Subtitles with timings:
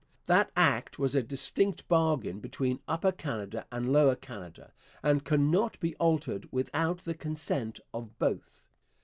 [0.25, 4.71] That Act was a distinct bargain between Upper Canada and Lower Canada,
[5.03, 8.67] and could not be altered without the consent of both.